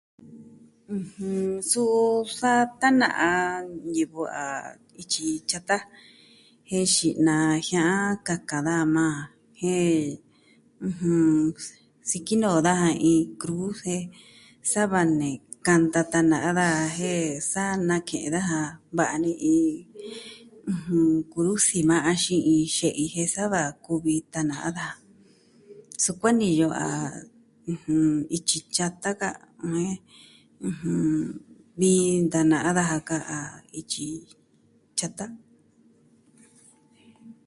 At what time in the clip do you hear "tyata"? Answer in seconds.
5.49-5.77, 28.75-29.09, 34.97-35.25